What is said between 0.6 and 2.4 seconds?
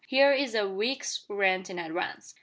week's rent in advance."